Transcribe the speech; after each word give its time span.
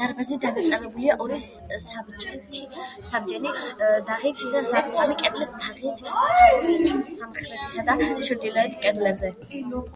დარბაზი 0.00 0.36
დანაწევრებულია 0.44 1.16
ორი 1.24 1.38
საბჯენი 1.46 2.62
თაღით 3.64 4.44
და 4.54 4.64
სამ-სამი 4.70 5.18
კედლის 5.24 5.52
თაღით, 5.66 6.06
სამხრეთისა 7.18 7.88
და 7.92 8.00
ჩრდილოეთის 8.08 8.82
კედლებზე. 8.88 9.36